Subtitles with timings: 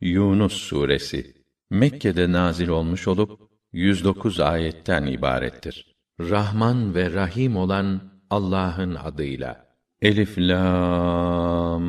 [0.00, 1.34] Yunus suresi
[1.70, 3.40] Mekke'de nazil olmuş olup
[3.72, 5.96] 109 ayetten ibarettir.
[6.20, 8.00] Rahman ve Rahim olan
[8.30, 9.66] Allah'ın adıyla.
[10.02, 11.84] Elif lam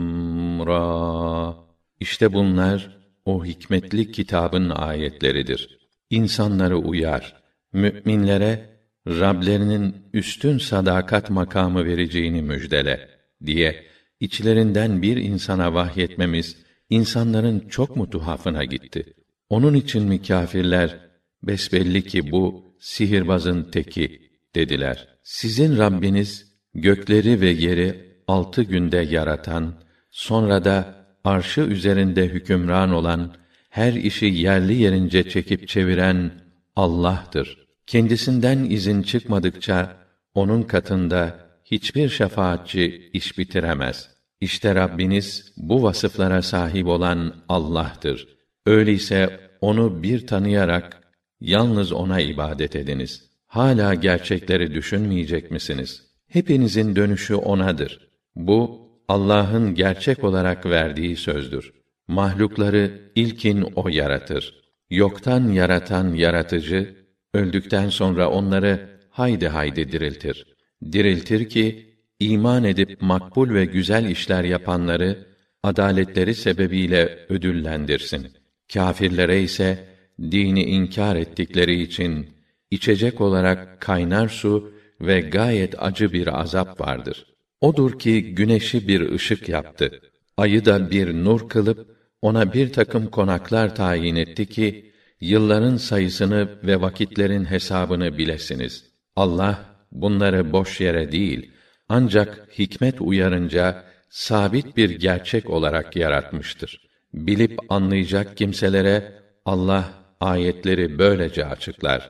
[0.68, 1.56] ra
[2.00, 5.80] İşte bunlar o hikmetli kitabın ayetleridir.
[6.10, 7.42] İnsanları uyar,
[7.74, 8.72] müminlere
[9.08, 13.10] Rablerinin üstün sadakat makamı vereceğini müjdele
[13.46, 13.86] diye
[14.20, 16.58] içlerinden bir insana vahyetmemiz
[16.92, 19.14] insanların çok mu tuhafına gitti?
[19.50, 21.00] Onun için mi kâfirler
[21.44, 25.08] besbelli ki bu sihirbazın teki dediler.
[25.24, 29.74] Sizin Rabbiniz gökleri ve yeri altı günde yaratan,
[30.12, 33.36] sonra da arşı üzerinde hükümran olan,
[33.70, 36.32] her işi yerli yerince çekip çeviren
[36.76, 37.68] Allah'tır.
[37.88, 39.98] Kendisinden izin çıkmadıkça
[40.34, 44.11] onun katında hiçbir şefaatçi iş bitiremez.
[44.42, 48.28] İşte Rabbiniz bu vasıflara sahip olan Allah'tır.
[48.66, 51.02] Öyleyse onu bir tanıyarak
[51.42, 53.30] yalnız ona ibadet ediniz.
[53.48, 56.04] Hala gerçekleri düşünmeyecek misiniz?
[56.28, 58.10] Hepinizin dönüşü onadır.
[58.36, 61.74] Bu Allah'ın gerçek olarak verdiği sözdür.
[62.08, 64.62] Mahlukları ilkin o yaratır.
[64.90, 66.96] Yoktan yaratan yaratıcı
[67.34, 70.46] öldükten sonra onları haydi haydi diriltir.
[70.92, 71.91] Diriltir ki
[72.22, 75.28] iman edip makbul ve güzel işler yapanları
[75.64, 78.28] adaletleri sebebiyle ödüllendirsin.
[78.74, 79.88] Kâfirlere ise
[80.22, 82.30] dini inkar ettikleri için
[82.72, 87.26] içecek olarak kaynar su ve gayet acı bir azap vardır.
[87.62, 90.02] Odur ki güneşi bir ışık yaptı.
[90.38, 96.82] Ayı da bir nur kılıp ona bir takım konaklar tayin etti ki yılların sayısını ve
[96.82, 98.84] vakitlerin hesabını bilesiniz.
[99.16, 101.52] Allah bunları boş yere değil
[101.94, 106.88] ancak hikmet uyarınca sabit bir gerçek olarak yaratmıştır.
[107.14, 109.14] Bilip anlayacak kimselere
[109.46, 112.10] Allah ayetleri böylece açıklar.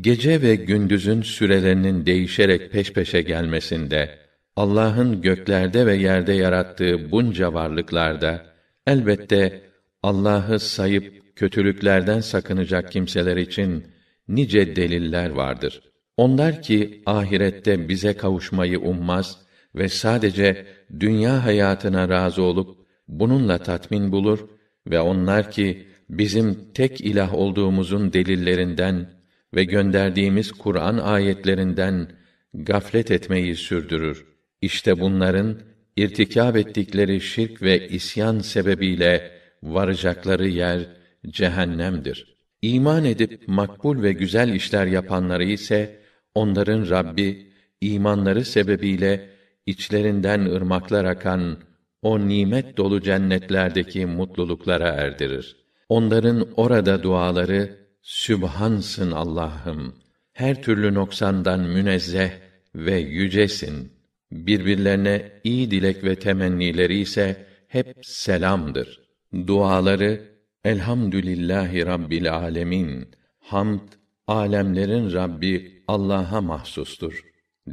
[0.00, 4.18] Gece ve gündüzün sürelerinin değişerek peş peşe gelmesinde,
[4.56, 8.46] Allah'ın göklerde ve yerde yarattığı bunca varlıklarda
[8.86, 9.62] elbette
[10.02, 13.86] Allah'ı sayıp kötülüklerden sakınacak kimseler için
[14.28, 15.89] nice deliller vardır.
[16.20, 19.38] Onlar ki ahirette bize kavuşmayı ummaz
[19.74, 20.66] ve sadece
[21.00, 24.38] dünya hayatına razı olup bununla tatmin bulur
[24.86, 29.10] ve onlar ki bizim tek ilah olduğumuzun delillerinden
[29.54, 32.08] ve gönderdiğimiz Kur'an ayetlerinden
[32.54, 34.26] gaflet etmeyi sürdürür.
[34.62, 35.58] İşte bunların
[35.96, 39.30] irtikab ettikleri şirk ve isyan sebebiyle
[39.62, 40.80] varacakları yer
[41.26, 42.36] cehennemdir.
[42.62, 45.99] İman edip makbul ve güzel işler yapanları ise
[46.34, 49.30] onların Rabbi imanları sebebiyle
[49.66, 51.58] içlerinden ırmaklar akan
[52.02, 55.56] o nimet dolu cennetlerdeki mutluluklara erdirir.
[55.88, 59.94] Onların orada duaları Sübhansın Allah'ım.
[60.32, 62.30] Her türlü noksandan münezzeh
[62.74, 63.92] ve yücesin.
[64.32, 69.00] Birbirlerine iyi dilek ve temennileri ise hep selamdır.
[69.46, 70.22] Duaları
[70.64, 73.08] Elhamdülillahi Rabbil Alemin.
[73.38, 73.99] Hamd
[74.30, 77.24] alemlerin Rabbi Allah'a mahsustur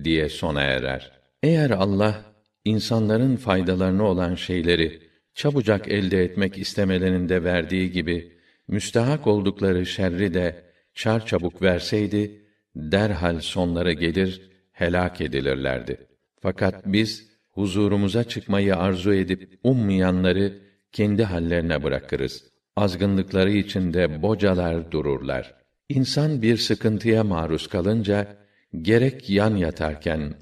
[0.03, 1.11] diye sona erer.
[1.43, 2.25] Eğer Allah
[2.65, 5.01] insanların faydalarını olan şeyleri
[5.33, 8.31] çabucak elde etmek istemelerinde verdiği gibi
[8.67, 10.63] müstahak oldukları şerri de
[10.93, 12.41] çar çabuk verseydi
[12.75, 14.41] derhal sonları gelir
[14.71, 16.07] helak edilirlerdi.
[16.41, 20.59] Fakat biz huzurumuza çıkmayı arzu edip ummayanları
[20.91, 22.43] kendi hallerine bırakırız.
[22.75, 25.56] Azgınlıkları içinde bocalar dururlar.
[25.89, 28.37] İnsan bir sıkıntıya maruz kalınca
[28.81, 30.33] gerek yan yatarken,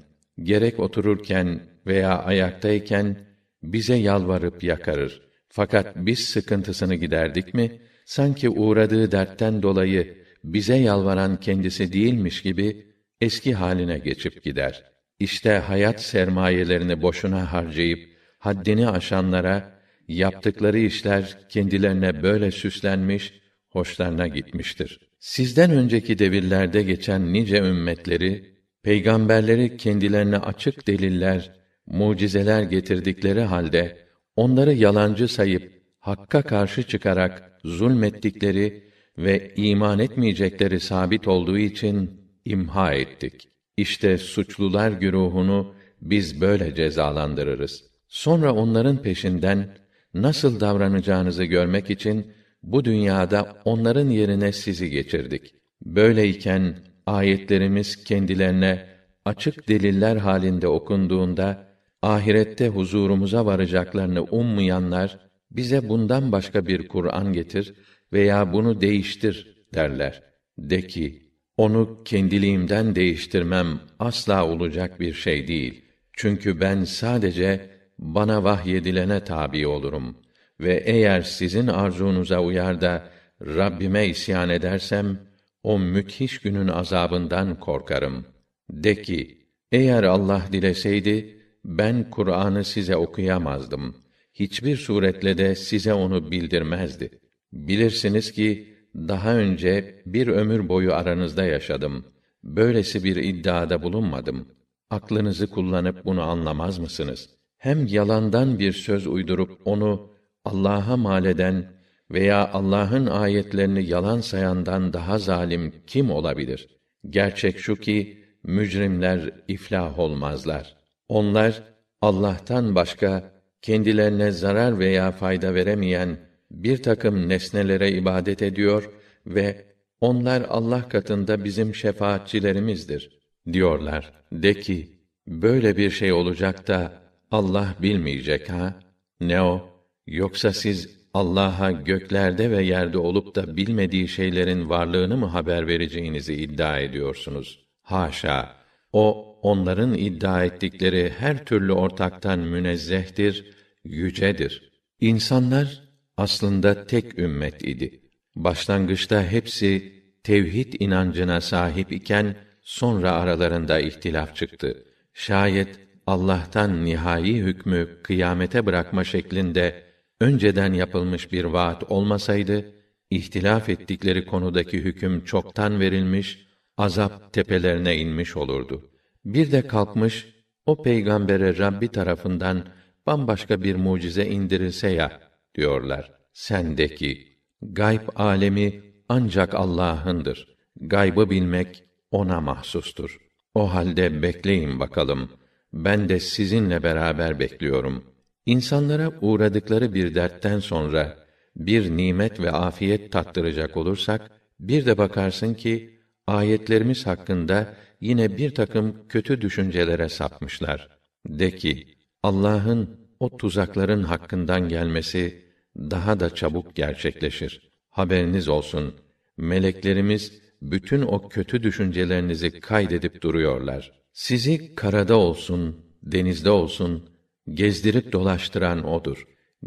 [0.42, 3.16] gerek otururken veya ayaktayken
[3.62, 5.22] bize yalvarıp yakarır.
[5.48, 12.86] Fakat biz sıkıntısını giderdik mi, sanki uğradığı dertten dolayı bize yalvaran kendisi değilmiş gibi
[13.20, 14.84] eski haline geçip gider.
[15.18, 18.08] İşte hayat sermayelerini boşuna harcayıp
[18.38, 23.34] haddini aşanlara yaptıkları işler kendilerine böyle süslenmiş,
[23.68, 25.05] hoşlarına gitmiştir.
[25.18, 31.52] Sizden önceki devirlerde geçen nice ümmetleri peygamberleri kendilerine açık deliller,
[31.86, 33.96] mucizeler getirdikleri halde
[34.36, 38.84] onları yalancı sayıp hakka karşı çıkarak zulmettikleri
[39.18, 43.48] ve iman etmeyecekleri sabit olduğu için imha ettik.
[43.76, 47.84] İşte suçlular güruhunu biz böyle cezalandırırız.
[48.08, 49.76] Sonra onların peşinden
[50.14, 52.32] nasıl davranacağınızı görmek için
[52.66, 55.54] bu dünyada onların yerine sizi geçirdik.
[55.84, 56.76] Böyleyken
[57.06, 58.86] ayetlerimiz kendilerine
[59.24, 61.66] açık deliller halinde okunduğunda
[62.02, 65.18] ahirette huzurumuza varacaklarını ummayanlar
[65.50, 67.74] bize bundan başka bir Kur'an getir
[68.12, 70.22] veya bunu değiştir derler.
[70.58, 71.22] De ki,
[71.56, 75.84] onu kendiliğimden değiştirmem asla olacak bir şey değil.
[76.12, 80.16] Çünkü ben sadece bana vahyedilene tabi olurum
[80.60, 83.10] ve eğer sizin arzunuza uyar da
[83.42, 85.18] Rabbime isyan edersem
[85.62, 88.24] o müthiş günün azabından korkarım.
[88.70, 89.38] De ki,
[89.72, 93.96] eğer Allah dileseydi ben Kur'an'ı size okuyamazdım.
[94.34, 97.10] Hiçbir suretle de size onu bildirmezdi.
[97.52, 102.04] Bilirsiniz ki daha önce bir ömür boyu aranızda yaşadım.
[102.44, 104.48] Böylesi bir iddiada bulunmadım.
[104.90, 107.28] Aklınızı kullanıp bunu anlamaz mısınız?
[107.56, 110.15] Hem yalandan bir söz uydurup onu
[110.46, 111.72] Allah'a mal eden
[112.10, 116.68] veya Allah'ın ayetlerini yalan sayandan daha zalim kim olabilir?
[117.10, 120.76] Gerçek şu ki mücrimler iflah olmazlar.
[121.08, 121.62] Onlar
[122.00, 123.30] Allah'tan başka
[123.62, 126.18] kendilerine zarar veya fayda veremeyen
[126.50, 128.90] bir takım nesnelere ibadet ediyor
[129.26, 129.64] ve
[130.00, 133.18] onlar Allah katında bizim şefaatçilerimizdir
[133.52, 134.12] diyorlar.
[134.32, 134.88] De ki,
[135.28, 136.92] böyle bir şey olacak da
[137.30, 138.74] Allah bilmeyecek ha?
[139.20, 139.75] Ne o?
[140.06, 146.78] Yoksa siz Allah'a göklerde ve yerde olup da bilmediği şeylerin varlığını mı haber vereceğinizi iddia
[146.78, 147.66] ediyorsunuz?
[147.82, 148.56] Haşa!
[148.92, 153.54] O onların iddia ettikleri her türlü ortaktan münezzehtir,
[153.84, 154.70] yücedir.
[155.00, 155.82] İnsanlar
[156.16, 158.00] aslında tek ümmet idi.
[158.36, 159.92] Başlangıçta hepsi
[160.22, 164.84] tevhid inancına sahip iken sonra aralarında ihtilaf çıktı.
[165.14, 169.85] Şayet Allah'tan nihai hükmü kıyamete bırakma şeklinde
[170.20, 172.74] önceden yapılmış bir vaat olmasaydı
[173.10, 176.46] ihtilaf ettikleri konudaki hüküm çoktan verilmiş,
[176.76, 178.90] azap tepelerine inmiş olurdu.
[179.24, 180.28] Bir de kalkmış
[180.66, 182.64] o peygambere Rabbi tarafından
[183.06, 185.20] bambaşka bir mucize indirilse ya
[185.54, 186.12] diyorlar.
[186.32, 190.56] Sendeki gayb alemi ancak Allah'ındır.
[190.80, 193.18] Gaybı bilmek ona mahsustur.
[193.54, 195.30] O halde bekleyin bakalım.
[195.72, 198.04] Ben de sizinle beraber bekliyorum.
[198.46, 201.16] İnsanlara uğradıkları bir dertten sonra
[201.56, 209.08] bir nimet ve afiyet tattıracak olursak bir de bakarsın ki ayetlerimiz hakkında yine bir takım
[209.08, 210.88] kötü düşüncelere sapmışlar.
[211.28, 211.86] De ki
[212.22, 215.42] Allah'ın o tuzakların hakkından gelmesi
[215.76, 217.70] daha da çabuk gerçekleşir.
[217.90, 218.94] Haberiniz olsun.
[219.36, 220.32] Meleklerimiz
[220.62, 223.92] bütün o kötü düşüncelerinizi kaydedip duruyorlar.
[224.12, 227.10] Sizi karada olsun, denizde olsun
[227.50, 229.26] gezdirip dolaştıran odur.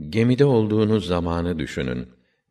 [0.10, 2.08] Gemide olduğunuz zamanı düşünün.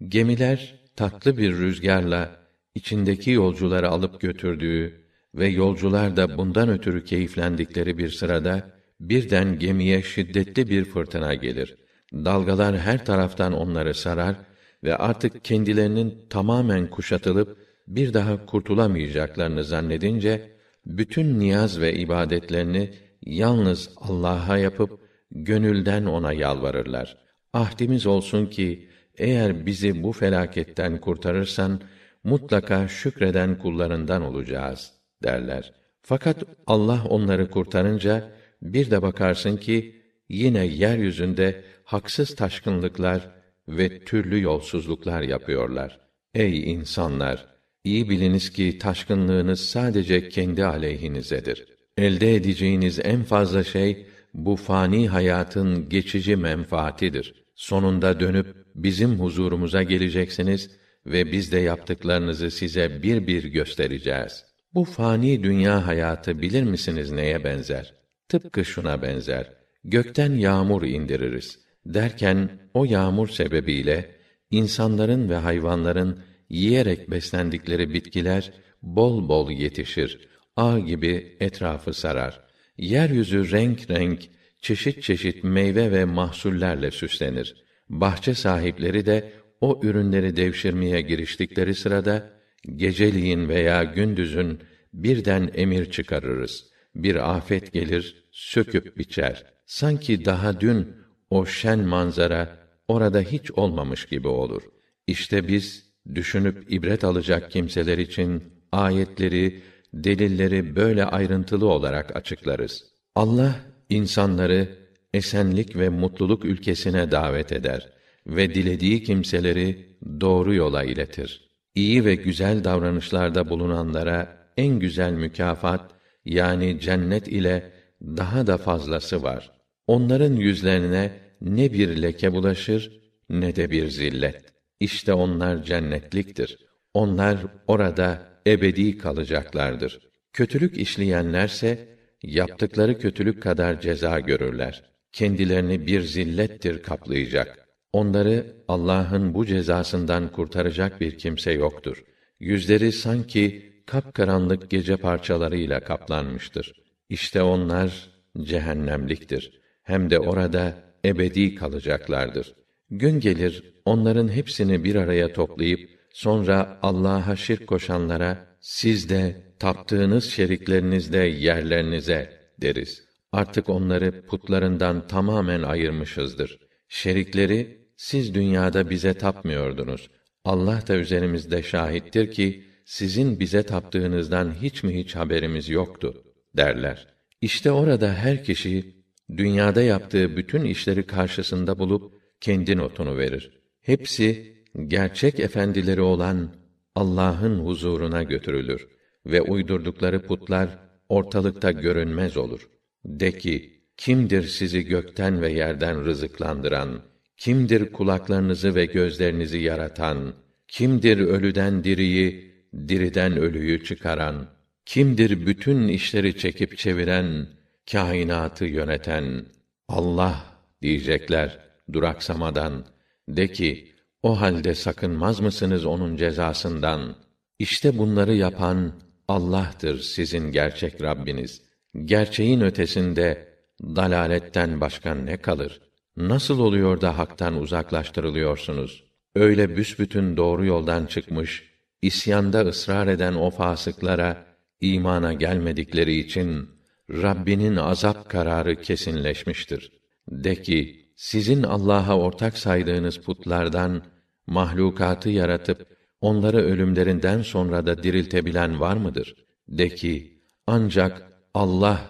[0.08, 2.36] Gemiler tatlı bir rüzgarla
[2.74, 5.04] içindeki yolcuları alıp götürdüğü
[5.34, 8.70] ve yolcular da bundan ötürü keyiflendikleri bir sırada
[9.00, 11.76] birden gemiye şiddetli bir fırtına gelir.
[12.12, 14.36] Dalgalar her taraftan onları sarar
[14.84, 17.58] ve artık kendilerinin tamamen kuşatılıp
[17.88, 20.52] bir daha kurtulamayacaklarını zannedince
[20.86, 22.90] bütün niyaz ve ibadetlerini
[23.22, 27.16] yalnız Allah'a yapıp gönülden ona yalvarırlar.
[27.52, 28.88] Ahdimiz olsun ki
[29.18, 31.80] eğer bizi bu felaketten kurtarırsan
[32.24, 34.92] mutlaka şükreden kullarından olacağız
[35.22, 35.72] derler.
[36.02, 38.30] Fakat Allah onları kurtarınca
[38.62, 43.30] bir de bakarsın ki yine yeryüzünde haksız taşkınlıklar
[43.68, 46.00] ve türlü yolsuzluklar yapıyorlar.
[46.34, 47.46] Ey insanlar,
[47.84, 51.66] iyi biliniz ki taşkınlığınız sadece kendi aleyhinizedir.
[51.96, 57.34] Elde edeceğiniz en fazla şey bu fani hayatın geçici menfaatidir.
[57.54, 60.70] Sonunda dönüp bizim huzurumuza geleceksiniz
[61.06, 64.44] ve biz de yaptıklarınızı size bir bir göstereceğiz.
[64.74, 67.94] Bu fani dünya hayatı bilir misiniz neye benzer?
[68.28, 69.52] Tıpkı şuna benzer.
[69.84, 71.58] Gökten yağmur indiririz.
[71.86, 74.16] Derken o yağmur sebebiyle
[74.50, 80.28] insanların ve hayvanların yiyerek beslendikleri bitkiler bol bol yetişir.
[80.56, 82.47] Ağ gibi etrafı sarar.
[82.78, 84.20] Yeryüzü renk renk,
[84.60, 87.64] çeşit çeşit meyve ve mahsullerle süslenir.
[87.88, 92.30] Bahçe sahipleri de o ürünleri devşirmeye giriştikleri sırada
[92.76, 94.58] geceliğin veya gündüzün
[94.94, 96.64] birden emir çıkarırız.
[96.94, 99.44] Bir afet gelir, söküp biçer.
[99.66, 100.96] Sanki daha dün
[101.30, 102.58] o şen manzara
[102.88, 104.62] orada hiç olmamış gibi olur.
[105.06, 108.42] İşte biz düşünüp ibret alacak kimseler için
[108.72, 109.60] ayetleri,
[109.94, 112.84] delilleri böyle ayrıntılı olarak açıklarız.
[113.14, 113.54] Allah
[113.88, 114.68] insanları
[115.14, 117.92] esenlik ve mutluluk ülkesine davet eder
[118.26, 121.48] ve dilediği kimseleri doğru yola iletir.
[121.74, 125.90] İyi ve güzel davranışlarda bulunanlara en güzel mükafat
[126.24, 129.50] yani cennet ile daha da fazlası var.
[129.86, 134.44] Onların yüzlerine ne bir leke bulaşır ne de bir zillet.
[134.80, 136.67] İşte onlar cennetliktir.
[136.94, 139.98] Onlar orada ebedi kalacaklardır.
[140.32, 141.88] Kötülük işleyenlerse
[142.22, 144.82] yaptıkları kötülük kadar ceza görürler.
[145.12, 147.68] Kendilerini bir zillettir kaplayacak.
[147.92, 152.04] Onları Allah'ın bu cezasından kurtaracak bir kimse yoktur.
[152.40, 156.72] Yüzleri sanki kapkaranlık gece parçalarıyla kaplanmıştır.
[157.08, 158.10] İşte onlar
[158.42, 159.60] cehennemliktir.
[159.82, 162.54] Hem de orada ebedi kalacaklardır.
[162.90, 171.18] Gün gelir onların hepsini bir araya toplayıp sonra Allah'a şirk koşanlara siz de taptığınız şeriklerinizde
[171.18, 173.04] yerlerinize deriz.
[173.32, 176.58] Artık onları putlarından tamamen ayırmışızdır.
[176.88, 180.10] Şerikleri siz dünyada bize tapmıyordunuz.
[180.44, 186.24] Allah da üzerimizde şahittir ki sizin bize taptığınızdan hiç mi hiç haberimiz yoktu
[186.56, 187.06] derler.
[187.40, 189.04] İşte orada her kişi
[189.36, 193.60] dünyada yaptığı bütün işleri karşısında bulup kendi notunu verir.
[193.80, 196.48] Hepsi gerçek efendileri olan
[196.94, 198.88] Allah'ın huzuruna götürülür
[199.26, 200.68] ve uydurdukları putlar
[201.08, 202.68] ortalıkta görünmez olur.
[203.04, 207.02] De ki, kimdir sizi gökten ve yerden rızıklandıran?
[207.36, 210.34] Kimdir kulaklarınızı ve gözlerinizi yaratan?
[210.68, 212.54] Kimdir ölüden diriyi,
[212.88, 214.46] diriden ölüyü çıkaran?
[214.86, 217.46] Kimdir bütün işleri çekip çeviren,
[217.92, 219.46] kainatı yöneten?
[219.88, 220.44] Allah
[220.82, 221.58] diyecekler
[221.92, 222.84] duraksamadan.
[223.28, 223.87] De ki,
[224.22, 227.14] o halde sakınmaz mısınız onun cezasından?
[227.58, 228.92] İşte bunları yapan
[229.28, 231.62] Allah'tır sizin gerçek Rabbiniz.
[232.04, 233.48] Gerçeğin ötesinde
[233.82, 235.80] dalaletten başka ne kalır?
[236.16, 239.04] Nasıl oluyor da haktan uzaklaştırılıyorsunuz?
[239.34, 241.64] Öyle büsbütün doğru yoldan çıkmış,
[242.02, 244.46] isyanda ısrar eden o fasıklara
[244.80, 246.68] imana gelmedikleri için
[247.10, 249.92] Rabbinin azap kararı kesinleşmiştir.
[250.28, 254.02] De ki, sizin Allah'a ortak saydığınız putlardan
[254.46, 255.86] mahlukatı yaratıp
[256.20, 259.34] onları ölümlerinden sonra da diriltebilen var mıdır?
[259.68, 261.22] De ki, ancak
[261.54, 262.00] Allah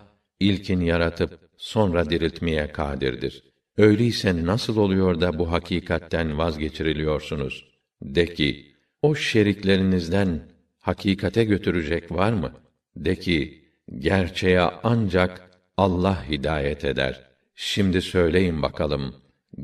[0.40, 3.42] ilkin yaratıp sonra diriltmeye kadirdir.
[3.76, 7.64] Öyleyse nasıl oluyor da bu hakikatten vazgeçiriliyorsunuz?
[8.02, 10.42] De ki, o şeriklerinizden
[10.78, 12.52] hakikate götürecek var mı?
[12.96, 13.64] De ki,
[13.98, 17.27] gerçeğe ancak Allah hidayet eder.
[17.60, 19.14] Şimdi söyleyin bakalım,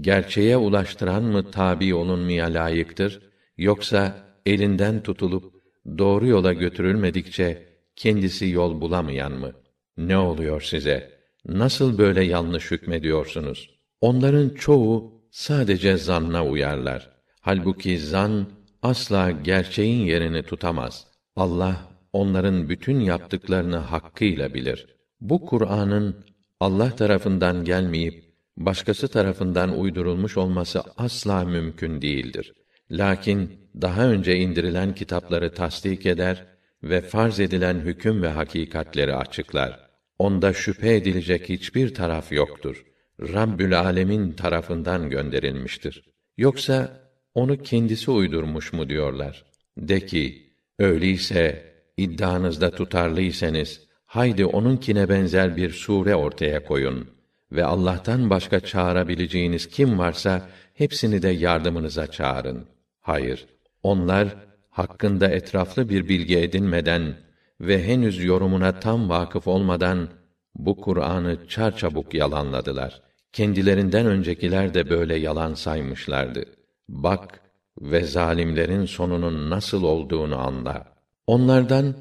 [0.00, 3.22] gerçeğe ulaştıran mı tabi olunmaya layıktır,
[3.58, 5.54] yoksa elinden tutulup
[5.98, 9.52] doğru yola götürülmedikçe kendisi yol bulamayan mı?
[9.96, 11.10] Ne oluyor size?
[11.46, 13.70] Nasıl böyle yanlış hükmediyorsunuz?
[14.00, 17.10] Onların çoğu sadece zanna uyarlar.
[17.40, 18.46] Halbuki zan
[18.82, 21.06] asla gerçeğin yerini tutamaz.
[21.36, 24.86] Allah onların bütün yaptıklarını hakkıyla bilir.
[25.20, 26.33] Bu Kur'an'ın
[26.64, 28.24] Allah tarafından gelmeyip
[28.56, 32.52] başkası tarafından uydurulmuş olması asla mümkün değildir.
[32.90, 36.46] Lakin daha önce indirilen kitapları tasdik eder
[36.82, 39.80] ve farz edilen hüküm ve hakikatleri açıklar.
[40.18, 42.84] Onda şüphe edilecek hiçbir taraf yoktur.
[43.20, 46.04] Rabbül Alemin tarafından gönderilmiştir.
[46.36, 47.00] Yoksa
[47.34, 49.44] onu kendisi uydurmuş mu diyorlar?
[49.78, 53.80] De ki, öyleyse iddianızda tutarlıysanız
[54.14, 57.08] haydi onunkine benzer bir sure ortaya koyun
[57.52, 62.64] ve Allah'tan başka çağırabileceğiniz kim varsa hepsini de yardımınıza çağırın.
[63.00, 63.46] Hayır,
[63.82, 64.28] onlar
[64.70, 67.16] hakkında etraflı bir bilgi edinmeden
[67.60, 70.08] ve henüz yorumuna tam vakıf olmadan
[70.54, 73.02] bu Kur'an'ı çarçabuk yalanladılar.
[73.32, 76.44] Kendilerinden öncekiler de böyle yalan saymışlardı.
[76.88, 77.40] Bak
[77.80, 80.84] ve zalimlerin sonunun nasıl olduğunu anla.
[81.26, 81.94] Onlardan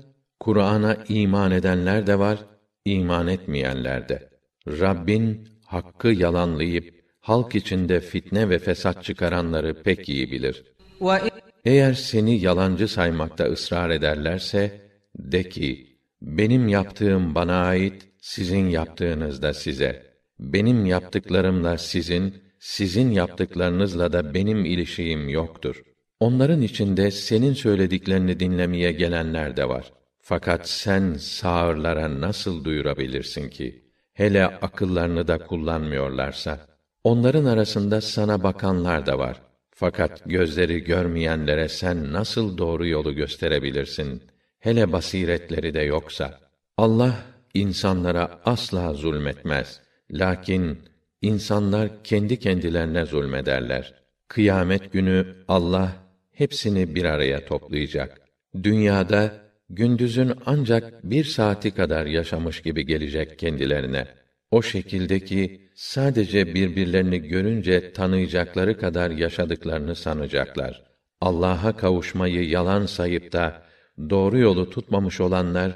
[0.43, 2.39] Kur'an'a iman edenler de var,
[2.85, 4.29] iman etmeyenler de.
[4.67, 10.63] Rabbin hakkı yalanlayıp halk içinde fitne ve fesat çıkaranları pek iyi bilir.
[11.65, 14.81] Eğer seni yalancı saymakta ısrar ederlerse
[15.15, 20.03] de ki benim yaptığım bana ait, sizin yaptığınız da size.
[20.39, 25.83] Benim yaptıklarımla sizin, sizin yaptıklarınızla da benim ilişiğim yoktur.
[26.19, 29.91] Onların içinde senin söylediklerini dinlemeye gelenler de var.
[30.25, 33.83] Fakat sen sağırlara nasıl duyurabilirsin ki?
[34.13, 36.59] Hele akıllarını da kullanmıyorlarsa.
[37.03, 39.41] Onların arasında sana bakanlar da var.
[39.69, 44.23] Fakat gözleri görmeyenlere sen nasıl doğru yolu gösterebilirsin?
[44.59, 46.39] Hele basiretleri de yoksa.
[46.77, 47.15] Allah
[47.53, 49.81] insanlara asla zulmetmez.
[50.11, 50.79] Lakin
[51.21, 53.93] insanlar kendi kendilerine zulmederler.
[54.27, 55.91] Kıyamet günü Allah
[56.31, 58.21] hepsini bir araya toplayacak.
[58.63, 59.42] Dünyada
[59.75, 64.07] gündüzün ancak bir saati kadar yaşamış gibi gelecek kendilerine.
[64.51, 70.83] o şekilde ki sadece birbirlerini görünce tanıyacakları kadar yaşadıklarını sanacaklar.
[71.21, 73.63] Allah'a kavuşmayı yalan sayıp da
[74.09, 75.71] doğru yolu tutmamış olanlar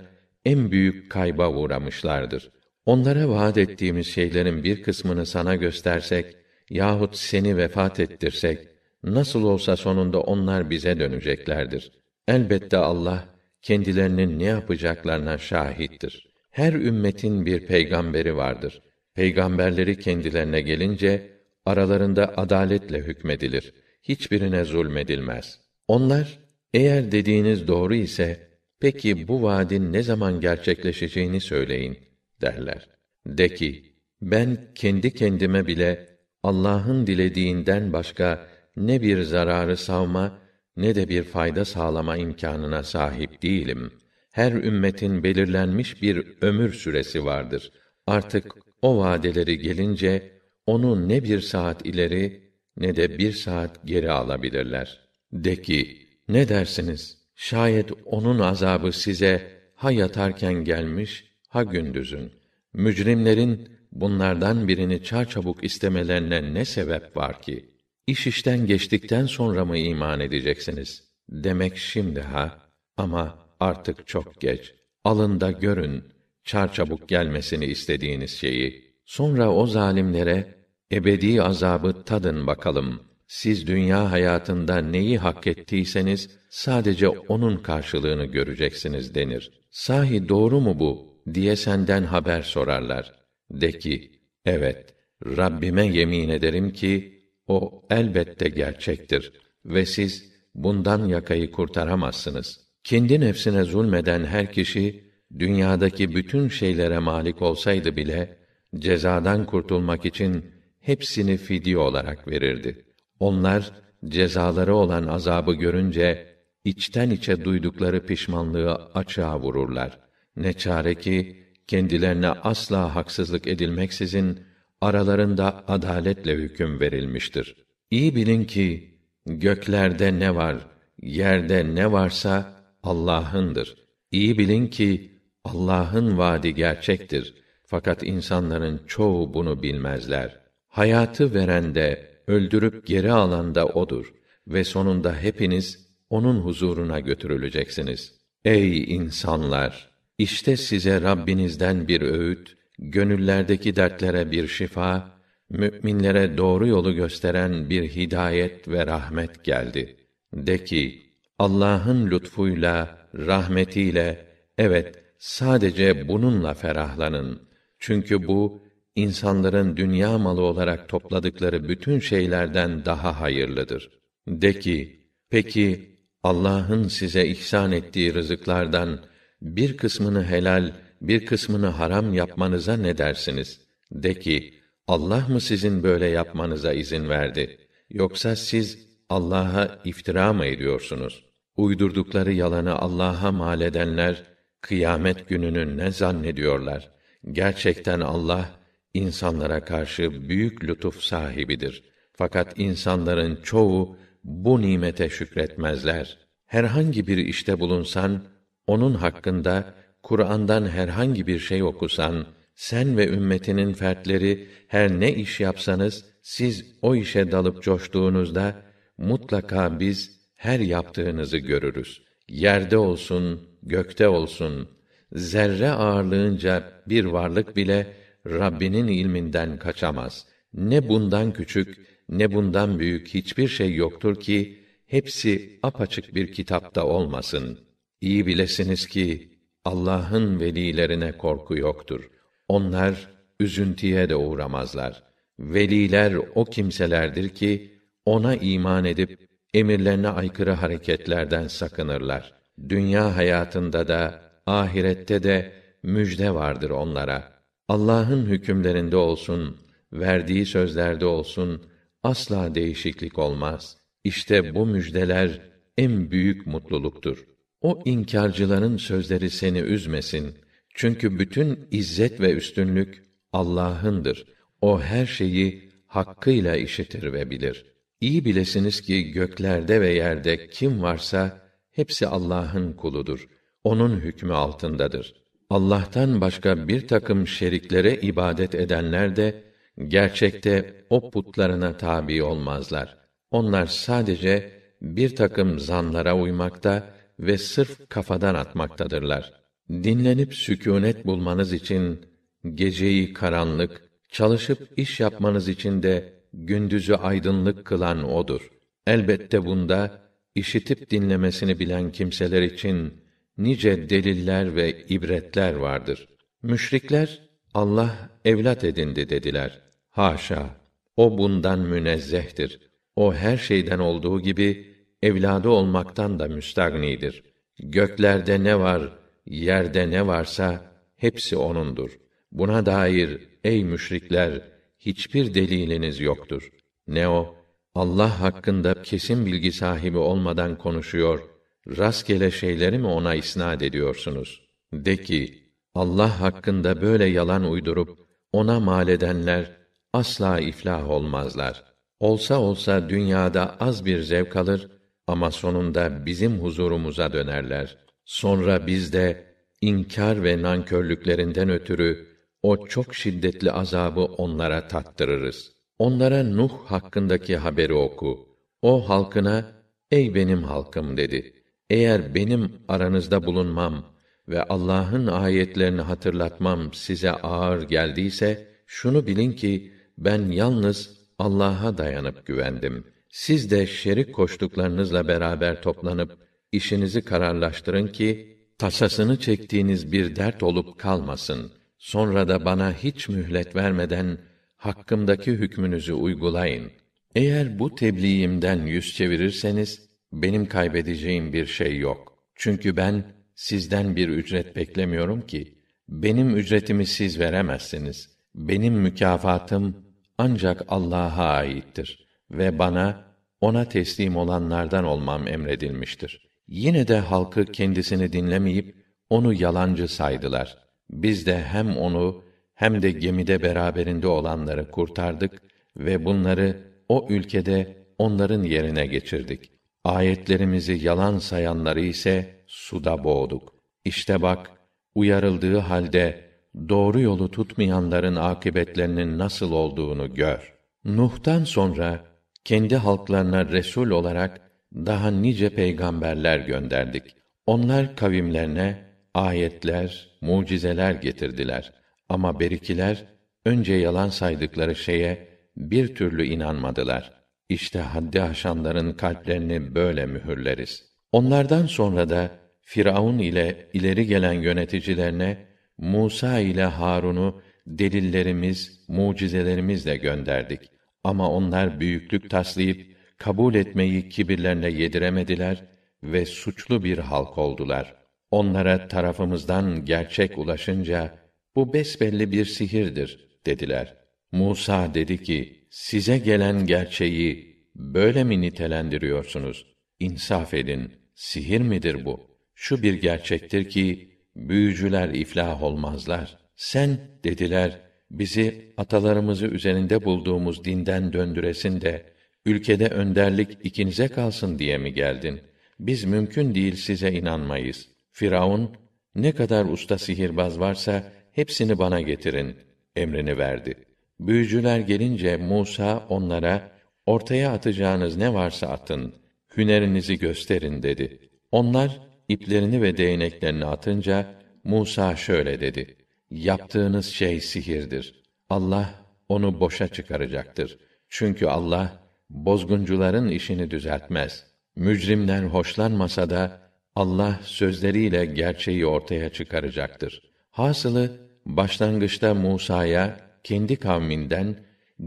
[0.46, 2.52] en büyük kayba uğramışlardır.
[2.86, 6.36] Onlara vaat ettiğimiz şeylerin bir kısmını sana göstersek
[6.70, 8.68] yahut seni vefat ettirsek
[9.04, 11.92] nasıl olsa sonunda onlar bize döneceklerdir.
[12.28, 13.37] Elbette Allah
[13.68, 16.28] kendilerinin ne yapacaklarına şahittir.
[16.52, 18.82] Her ümmetin bir peygamberi vardır.
[19.16, 21.32] Peygamberleri kendilerine gelince
[21.66, 23.74] aralarında adaletle hükmedilir.
[24.04, 25.60] Hiçbirine zulmedilmez.
[25.88, 26.40] Onlar
[26.74, 28.48] eğer dediğiniz doğru ise
[28.80, 31.98] peki bu vaadin ne zaman gerçekleşeceğini söyleyin
[32.42, 32.90] derler.
[33.26, 33.84] De ki
[34.22, 36.08] ben kendi kendime bile
[36.44, 38.48] Allah'ın dilediğinden başka
[38.78, 40.47] ne bir zararı savma
[40.78, 43.92] ne de bir fayda sağlama imkanına sahip değilim.
[44.32, 47.72] Her ümmetin belirlenmiş bir ömür süresi vardır.
[48.08, 50.32] Artık o vadeleri gelince
[50.66, 55.00] onu ne bir saat ileri ne de bir saat geri alabilirler.
[55.34, 57.18] De ki, ne dersiniz?
[57.36, 62.32] Şayet onun azabı size ha yatarken gelmiş, ha gündüzün.
[62.74, 67.77] Mücrimlerin bunlardan birini çarçabuk istemelerine ne sebep var ki?
[68.08, 71.04] İş işten geçtikten sonra mı iman edeceksiniz?
[71.30, 72.60] Demek şimdi ha,
[72.98, 74.74] ama artık çok geç.
[75.04, 76.04] Alın da görün,
[76.44, 78.94] çarçabuk gelmesini istediğiniz şeyi.
[79.06, 80.56] Sonra o zalimlere,
[80.92, 83.00] ebedi azabı tadın bakalım.
[83.28, 89.52] Siz dünya hayatında neyi hak ettiyseniz, sadece onun karşılığını göreceksiniz denir.
[89.72, 91.18] Sahi doğru mu bu?
[91.34, 93.14] diye senden haber sorarlar.
[93.52, 94.12] De ki,
[94.46, 94.94] evet,
[95.26, 97.17] Rabbime yemin ederim ki,
[97.48, 99.34] o elbette gerçektir
[99.66, 102.60] ve siz bundan yakayı kurtaramazsınız.
[102.84, 105.04] Kendi nefsine zulmeden her kişi
[105.40, 108.38] dünyadaki bütün şeylere malik olsaydı bile
[108.76, 110.46] cezadan kurtulmak için
[110.80, 112.86] hepsini fidye olarak verirdi.
[113.20, 113.72] Onlar
[114.06, 116.28] cezaları olan azabı görünce
[116.66, 120.00] içten içe duydukları pişmanlığı açığa vururlar.
[120.36, 124.40] Ne çare ki kendilerine asla haksızlık edilmeksizin
[124.82, 127.56] aralarında adaletle hüküm verilmiştir.
[127.92, 130.58] İyi bilin ki göklerde ne var,
[131.02, 133.76] yerde ne varsa Allah'ındır.
[134.12, 135.12] İyi bilin ki
[135.44, 137.34] Allah'ın vaadi gerçektir.
[137.66, 140.40] Fakat insanların çoğu bunu bilmezler.
[140.68, 144.14] Hayatı veren de, öldürüp geri alan da odur
[144.48, 148.14] ve sonunda hepiniz onun huzuruna götürüleceksiniz.
[148.46, 149.92] Ey insanlar!
[150.18, 155.12] İşte size Rabbinizden bir öğüt, gönüllerdeki dertlere bir şifa,
[155.50, 159.98] müminlere doğru yolu gösteren bir hidayet ve rahmet geldi.
[160.34, 164.26] De ki, Allah'ın lütfuyla, rahmetiyle,
[164.58, 167.42] evet, sadece bununla ferahlanın.
[167.80, 168.64] Çünkü bu,
[168.96, 173.90] insanların dünya malı olarak topladıkları bütün şeylerden daha hayırlıdır.
[174.28, 179.00] De ki, peki, Allah'ın size ihsan ettiği rızıklardan,
[179.42, 183.62] bir kısmını helal, bir kısmını haram yapmanıza ne dersiniz?
[183.92, 184.54] De ki,
[184.88, 187.58] Allah mı sizin böyle yapmanıza izin verdi?
[187.90, 191.26] Yoksa siz Allah'a iftira mı ediyorsunuz?
[191.58, 194.24] Uydurdukları yalanı Allah'a mal edenler,
[194.62, 196.92] kıyamet gününü ne zannediyorlar?
[197.32, 198.50] Gerçekten Allah,
[198.94, 201.84] insanlara karşı büyük lütuf sahibidir.
[202.14, 206.18] Fakat insanların çoğu, bu nimete şükretmezler.
[206.46, 208.24] Herhangi bir işte bulunsan,
[208.68, 216.06] onun hakkında Kur'an'dan herhangi bir şey okusan, sen ve ümmetinin fertleri her ne iş yapsanız,
[216.22, 218.56] siz o işe dalıp coştuğunuzda,
[218.98, 222.02] mutlaka biz her yaptığınızı görürüz.
[222.30, 224.70] Yerde olsun, gökte olsun,
[225.12, 227.94] zerre ağırlığınca bir varlık bile
[228.26, 230.26] Rabbinin ilminden kaçamaz.
[230.54, 231.78] Ne bundan küçük,
[232.10, 237.60] ne bundan büyük hiçbir şey yoktur ki hepsi apaçık bir kitapta olmasın.
[238.02, 239.37] İyi bilesiniz ki
[239.68, 242.10] Allah'ın velilerine korku yoktur.
[242.48, 243.08] Onlar
[243.40, 245.04] üzüntüye de uğramazlar.
[245.40, 247.72] Veliler o kimselerdir ki
[248.06, 252.34] ona iman edip emirlerine aykırı hareketlerden sakınırlar.
[252.70, 255.54] Dünya hayatında da ahirette de
[255.84, 257.34] müjde vardır onlara.
[257.68, 259.58] Allah'ın hükümlerinde olsun,
[259.94, 261.62] verdiği sözlerde olsun
[262.04, 263.78] asla değişiklik olmaz.
[264.04, 265.42] İşte bu müjdeler
[265.78, 267.37] en büyük mutluluktur.
[267.68, 270.36] O inkarcıların sözleri seni üzmesin.
[270.74, 273.04] Çünkü bütün izzet ve üstünlük
[273.34, 274.26] Allah'ındır.
[274.62, 277.66] O her şeyi hakkıyla işitir ve bilir.
[278.02, 283.28] İyi bilesiniz ki göklerde ve yerde kim varsa hepsi Allah'ın kuludur.
[283.64, 285.14] Onun hükmü altındadır.
[285.50, 289.44] Allah'tan başka bir takım şeriklere ibadet edenler de
[289.88, 292.98] gerçekte o putlarına tabi olmazlar.
[293.32, 294.52] Onlar sadece
[294.82, 299.34] bir takım zanlara uymakta ve sırf kafadan atmaktadırlar.
[299.70, 302.06] Dinlenip sükûnet bulmanız için
[302.54, 308.52] geceyi karanlık, çalışıp iş yapmanız için de gündüzü aydınlık kılan odur.
[308.88, 310.02] Elbette bunda
[310.36, 312.94] işitip dinlemesini bilen kimseler için
[313.38, 316.08] nice deliller ve ibretler vardır.
[316.44, 317.20] Müşrikler
[317.54, 319.62] Allah evlat edindi dediler.
[319.90, 320.50] Haşa!
[320.98, 322.60] O bundan münezzehtir.
[322.96, 327.24] O her şeyden olduğu gibi evladı olmaktan da müstagnidir.
[327.60, 328.82] Göklerde ne var,
[329.26, 332.00] yerde ne varsa hepsi onundur.
[332.32, 334.42] Buna dair ey müşrikler
[334.80, 336.50] hiçbir deliliniz yoktur.
[336.88, 337.36] Ne o
[337.76, 341.30] Allah hakkında kesin bilgi sahibi olmadan konuşuyor,
[341.78, 344.42] rastgele şeyleri mi ona isnad ediyorsunuz?
[344.74, 345.44] De ki,
[345.76, 348.00] Allah hakkında böyle yalan uydurup
[348.34, 349.58] ona mal edenler
[349.94, 351.64] asla iflah olmazlar.
[352.00, 354.77] Olsa olsa dünyada az bir zevk alır
[355.08, 357.78] ama sonunda bizim huzurumuza dönerler.
[358.06, 359.24] Sonra biz de
[359.62, 362.08] inkar ve nankörlüklerinden ötürü
[362.44, 365.52] o çok şiddetli azabı onlara tattırırız.
[365.80, 368.28] Onlara Nuh hakkındaki haberi oku.
[368.62, 369.46] O halkına,
[369.92, 371.34] ey benim halkım dedi.
[371.70, 373.86] Eğer benim aranızda bulunmam
[374.28, 382.84] ve Allah'ın ayetlerini hatırlatmam size ağır geldiyse, şunu bilin ki, ben yalnız Allah'a dayanıp güvendim.
[383.10, 386.18] Siz de şerik koştuklarınızla beraber toplanıp,
[386.52, 391.52] işinizi kararlaştırın ki, tasasını çektiğiniz bir dert olup kalmasın.
[391.78, 394.18] Sonra da bana hiç mühlet vermeden,
[394.58, 396.72] hakkımdaki hükmünüzü uygulayın.
[397.16, 402.24] Eğer bu tebliğimden yüz çevirirseniz benim kaybedeceğim bir şey yok.
[402.36, 403.04] Çünkü ben
[403.36, 405.58] sizden bir ücret beklemiyorum ki
[405.90, 408.10] benim ücretimi siz veremezsiniz.
[408.36, 409.76] Benim mükafatım
[410.18, 413.06] ancak Allah'a aittir ve bana
[413.42, 416.28] ona teslim olanlardan olmam emredilmiştir.
[416.48, 418.76] Yine de halkı kendisini dinlemeyip
[419.10, 420.58] onu yalancı saydılar.
[420.90, 425.42] Biz de hem onu hem de gemide beraberinde olanları kurtardık
[425.78, 429.52] ve bunları o ülkede onların yerine geçirdik.
[429.84, 433.54] Ayetlerimizi yalan sayanları ise suda boğduk.
[433.86, 434.52] İşte bak,
[434.96, 436.28] uyarıldığı halde
[436.70, 440.54] doğru yolu tutmayanların akıbetlerinin nasıl olduğunu gör.
[440.86, 442.06] Nuh'tan sonra
[442.48, 444.42] kendi halklarına resul olarak
[444.74, 447.04] daha nice peygamberler gönderdik.
[447.46, 448.78] Onlar kavimlerine
[449.14, 451.74] ayetler, mucizeler getirdiler.
[452.10, 453.06] Ama berikiler
[453.46, 457.12] önce yalan saydıkları şeye bir türlü inanmadılar.
[457.50, 460.84] İşte haddi aşanların kalplerini böyle mühürleriz.
[461.12, 462.32] Onlardan sonra da
[462.62, 465.38] Firavun ile ileri gelen yöneticilerine
[465.78, 470.77] Musa ile Harun'u delillerimiz, mucizelerimizle gönderdik.
[471.08, 475.64] Ama onlar büyüklük taslayıp kabul etmeyi kibirlerine yediremediler
[476.04, 477.96] ve suçlu bir halk oldular.
[478.32, 481.18] Onlara tarafımızdan gerçek ulaşınca
[481.56, 483.98] bu besbelli bir sihirdir dediler.
[484.32, 489.66] Musa dedi ki: Size gelen gerçeği böyle mi nitelendiriyorsunuz?
[490.00, 490.92] İnsaf edin.
[491.16, 492.28] Sihir midir bu?
[492.56, 496.38] Şu bir gerçektir ki büyücüler iflah olmazlar.
[496.56, 502.06] Sen dediler bizi atalarımızı üzerinde bulduğumuz dinden döndüresin de
[502.46, 505.40] ülkede önderlik ikinize kalsın diye mi geldin?
[505.80, 507.88] Biz mümkün değil size inanmayız.
[508.12, 508.72] Firavun
[509.16, 512.56] ne kadar usta sihirbaz varsa hepsini bana getirin
[512.96, 513.76] emrini verdi.
[514.20, 516.72] Büyücüler gelince Musa onlara
[517.06, 519.14] ortaya atacağınız ne varsa atın,
[519.58, 521.20] hünerinizi gösterin dedi.
[521.52, 524.26] Onlar iplerini ve değneklerini atınca
[524.64, 525.97] Musa şöyle dedi:
[526.32, 528.24] Yaptığınız şey sihirdir.
[528.50, 528.94] Allah
[529.30, 530.78] onu boşa çıkaracaktır.
[531.10, 534.46] Çünkü Allah bozguncuların işini düzeltmez.
[534.76, 536.62] Mücrimler hoşlanmasa da
[536.96, 540.22] Allah sözleriyle gerçeği ortaya çıkaracaktır.
[540.52, 541.12] Hasılı
[541.46, 544.56] başlangıçta Musa'ya kendi kavminden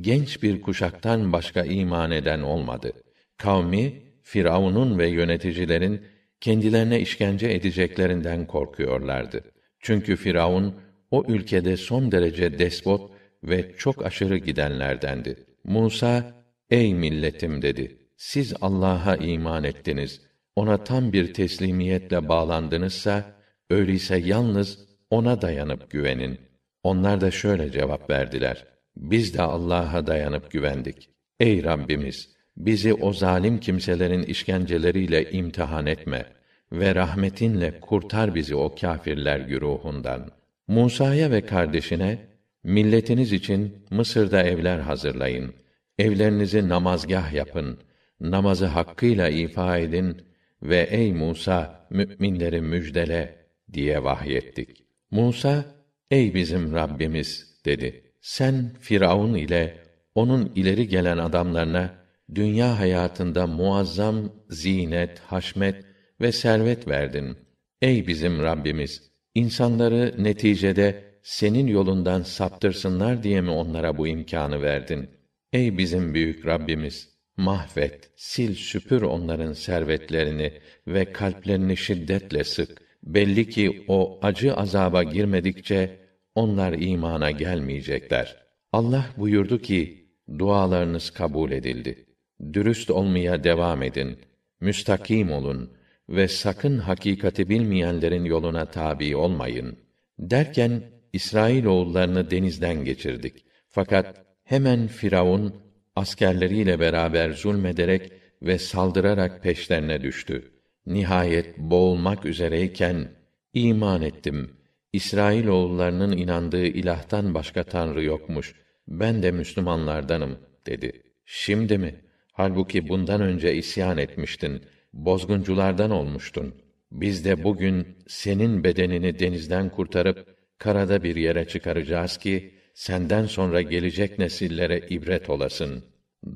[0.00, 2.92] genç bir kuşaktan başka iman eden olmadı.
[3.37, 6.02] Kavmi Firavun'un ve yöneticilerin
[6.40, 9.44] kendilerine işkence edeceklerinden korkuyorlardı.
[9.80, 10.74] Çünkü Firavun
[11.11, 13.11] o ülkede son derece despot
[13.44, 15.37] ve çok aşırı gidenlerdendi.
[15.64, 17.99] Musa, ey milletim dedi.
[18.16, 20.20] Siz Allah'a iman ettiniz.
[20.57, 23.35] Ona tam bir teslimiyetle bağlandınızsa,
[23.70, 24.79] öyleyse yalnız
[25.11, 26.38] ona dayanıp güvenin.
[26.83, 28.66] Onlar da şöyle cevap verdiler.
[28.96, 31.11] Biz de Allah'a dayanıp güvendik.
[31.40, 36.27] Ey Rabbimiz, bizi o zalim kimselerin işkenceleriyle imtihan etme
[36.73, 40.39] ve rahmetinle kurtar bizi o kâfirler güruhundan.
[40.70, 42.18] Musa'ya ve kardeşine
[42.64, 45.54] milletiniz için Mısır'da evler hazırlayın.
[45.98, 47.78] Evlerinizi namazgah yapın.
[48.20, 50.22] Namazı hakkıyla ifa edin
[50.62, 53.37] ve ey Musa müminleri müjdele
[53.72, 54.85] diye vahyettik.
[55.11, 55.64] Musa
[56.11, 58.04] ey bizim Rabbimiz dedi.
[58.20, 59.76] Sen Firavun ile
[60.14, 61.94] onun ileri gelen adamlarına
[62.35, 65.85] dünya hayatında muazzam zinet, haşmet
[66.20, 67.37] ve servet verdin.
[67.83, 75.11] Ey bizim Rabbimiz, insanları neticede senin yolundan saptırsınlar diye mi onlara bu imkanı verdin?
[75.53, 80.53] Ey bizim büyük Rabbimiz, mahvet, sil süpür onların servetlerini
[80.87, 82.83] ve kalplerini şiddetle sık.
[83.03, 86.01] Belli ki o acı azaba girmedikçe
[86.35, 88.37] onlar imana gelmeyecekler.
[88.73, 92.07] Allah buyurdu ki, dualarınız kabul edildi.
[92.53, 94.19] Dürüst olmaya devam edin.
[94.61, 95.71] Müstakim olun
[96.11, 99.79] ve sakın hakikati bilmeyenlerin yoluna tabi olmayın.
[100.18, 103.44] Derken İsrail oğullarını denizden geçirdik.
[103.68, 105.55] Fakat hemen Firavun
[105.96, 110.53] askerleriyle beraber zulmederek ve saldırarak peşlerine düştü.
[110.87, 113.09] Nihayet boğulmak üzereyken
[113.55, 114.51] iman ettim.
[114.92, 118.55] İsrail oğullarının inandığı ilahtan başka tanrı yokmuş.
[118.88, 121.03] Ben de Müslümanlardanım dedi.
[121.25, 121.94] Şimdi mi?
[122.33, 126.55] Halbuki bundan önce isyan etmiştin, bozgunculardan olmuştun.
[126.92, 134.18] Biz de bugün senin bedenini denizden kurtarıp karada bir yere çıkaracağız ki senden sonra gelecek
[134.18, 135.85] nesillere ibret olasın.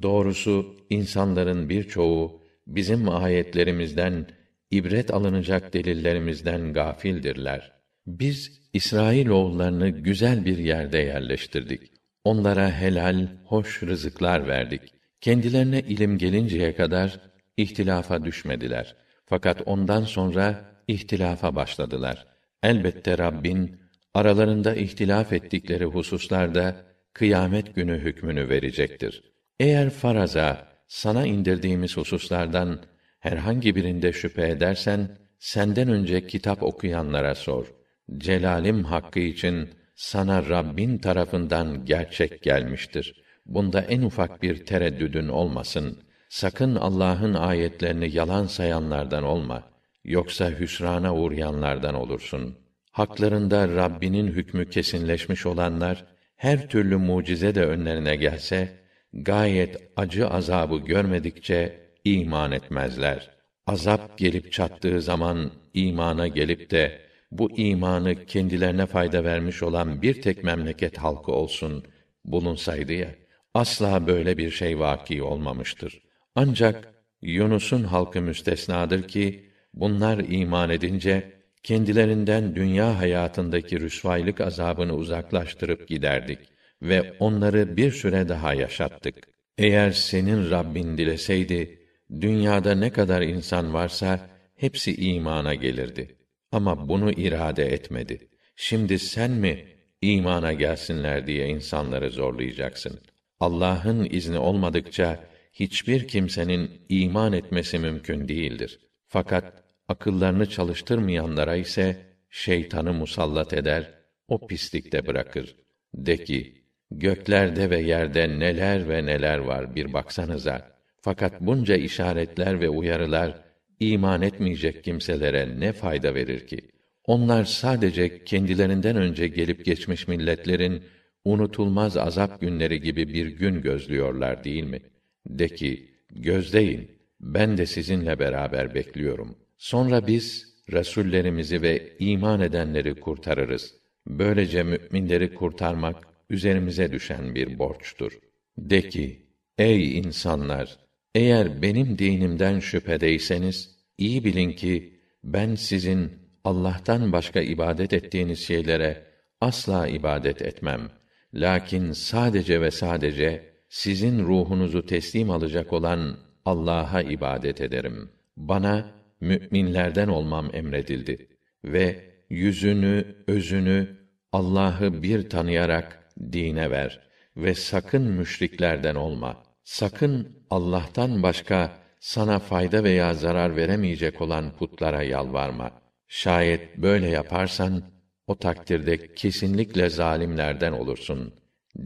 [0.02, 4.26] Doğrusu insanların birçoğu bizim ayetlerimizden
[4.70, 7.72] ibret alınacak delillerimizden gafildirler.
[8.06, 11.80] Biz İsrail oğullarını güzel bir yerde yerleştirdik.
[12.24, 14.80] Onlara helal, hoş rızıklar verdik.
[15.20, 17.20] Kendilerine ilim gelinceye kadar
[17.56, 18.96] ihtilafa düşmediler.
[19.26, 22.26] Fakat ondan sonra ihtilafa başladılar.
[22.62, 23.80] Elbette Rabbin
[24.14, 26.76] aralarında ihtilaf ettikleri hususlarda
[27.12, 29.22] kıyamet günü hükmünü verecektir.
[29.60, 32.80] Eğer faraza sana indirdiğimiz hususlardan
[33.20, 37.74] herhangi birinde şüphe edersen senden önce kitap okuyanlara sor.
[38.18, 43.22] Celalim hakkı için sana Rabbin tarafından gerçek gelmiştir.
[43.46, 46.03] Bunda en ufak bir tereddüdün olmasın.
[46.28, 49.62] Sakın Allah'ın ayetlerini yalan sayanlardan olma.
[50.04, 52.58] Yoksa hüsrana uğrayanlardan olursun.
[52.90, 56.04] Haklarında Rabbinin hükmü kesinleşmiş olanlar
[56.36, 58.72] her türlü mucize de önlerine gelse
[59.12, 63.30] gayet acı azabı görmedikçe iman etmezler.
[63.66, 70.44] Azap gelip çattığı zaman imana gelip de bu imanı kendilerine fayda vermiş olan bir tek
[70.44, 71.84] memleket halkı olsun
[72.24, 73.10] bulunsaydı ya
[73.54, 76.03] asla böyle bir şey vaki olmamıştır.
[76.34, 86.38] Ancak Yunus'un halkı müstesnadır ki bunlar iman edince kendilerinden dünya hayatındaki rüsvaylık azabını uzaklaştırıp giderdik
[86.82, 89.14] ve onları bir süre daha yaşattık.
[89.58, 91.78] Eğer senin Rabbin dileseydi
[92.20, 96.16] dünyada ne kadar insan varsa hepsi imana gelirdi.
[96.52, 98.28] Ama bunu irade etmedi.
[98.56, 99.64] Şimdi sen mi
[100.02, 103.00] imana gelsinler diye insanları zorlayacaksın?
[103.40, 108.80] Allah'ın izni olmadıkça hiçbir kimsenin iman etmesi mümkün değildir.
[109.06, 111.96] Fakat akıllarını çalıştırmayanlara ise
[112.30, 113.90] şeytanı musallat eder,
[114.28, 115.56] o pislikte bırakır.
[115.94, 120.74] De ki, göklerde ve yerde neler ve neler var bir baksanıza.
[121.00, 123.44] Fakat bunca işaretler ve uyarılar
[123.80, 126.58] iman etmeyecek kimselere ne fayda verir ki?
[127.04, 130.82] Onlar sadece kendilerinden önce gelip geçmiş milletlerin
[131.24, 134.80] unutulmaz azap günleri gibi bir gün gözlüyorlar değil mi?
[135.26, 139.36] De ki, gözleyin, ben de sizinle beraber bekliyorum.
[139.56, 143.74] Sonra biz, Resullerimizi ve iman edenleri kurtarırız.
[144.06, 145.96] Böylece müminleri kurtarmak,
[146.30, 148.18] üzerimize düşen bir borçtur.
[148.58, 149.26] De ki,
[149.58, 150.78] ey insanlar!
[151.14, 156.12] Eğer benim dinimden şüphedeyseniz, iyi bilin ki, ben sizin
[156.44, 159.02] Allah'tan başka ibadet ettiğiniz şeylere
[159.40, 160.90] asla ibadet etmem.
[161.34, 168.10] Lakin sadece ve sadece sizin ruhunuzu teslim alacak olan Allah'a ibadet ederim.
[168.36, 171.28] Bana müminlerden olmam emredildi
[171.64, 173.96] ve yüzünü, özünü
[174.32, 177.00] Allah'ı bir tanıyarak dine ver
[177.36, 179.42] ve sakın müşriklerden olma.
[179.64, 185.70] Sakın Allah'tan başka sana fayda veya zarar veremeyecek olan putlara yalvarma.
[186.08, 187.82] Şayet böyle yaparsan
[188.26, 191.34] o takdirde kesinlikle zalimlerden olursun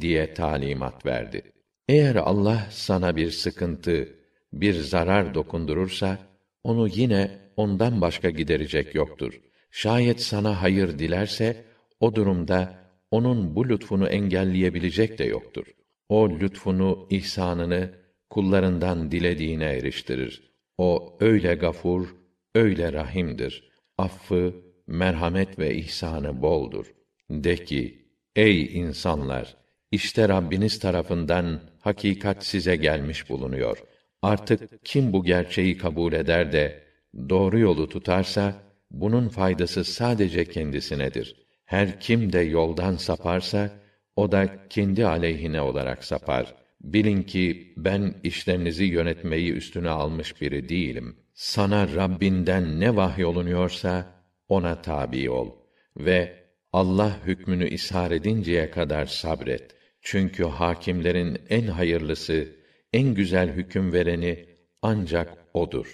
[0.01, 1.53] diye talimat verdi.
[1.89, 4.09] Eğer Allah sana bir sıkıntı,
[4.53, 6.19] bir zarar dokundurursa
[6.65, 9.41] onu yine ondan başka giderecek yoktur.
[9.71, 11.65] Şayet sana hayır dilerse
[12.01, 12.75] o durumda
[13.11, 15.67] onun bu lütfunu engelleyebilecek de yoktur.
[16.09, 17.91] O lütfunu, ihsanını
[18.31, 20.53] kullarından dilediğine eriştirir.
[20.79, 22.17] O öyle gafur,
[22.55, 23.71] öyle rahimdir.
[23.99, 24.55] Affı,
[24.87, 26.95] merhamet ve ihsanı boldur.
[27.31, 29.57] De ki, ey insanlar!
[29.93, 33.79] İşte Rabbiniz tarafından hakikat size gelmiş bulunuyor.
[34.23, 36.83] Artık kim bu gerçeği kabul eder de
[37.29, 38.55] doğru yolu tutarsa
[38.91, 41.37] bunun faydası sadece kendisinedir.
[41.65, 43.71] Her kim de yoldan saparsa
[44.17, 46.55] o da kendi aleyhine olarak sapar.
[46.81, 51.17] Bilin ki ben işlerinizi yönetmeyi üstüne almış biri değilim.
[51.35, 54.07] Sana Rabbinden ne vahyolunuyorsa
[54.49, 55.51] ona tabi ol
[55.97, 59.78] ve Allah hükmünü ishar edinceye kadar sabret.
[60.03, 62.49] Çünkü hakimlerin en hayırlısı,
[62.93, 64.47] en güzel hüküm vereni
[64.83, 65.87] ancak odur.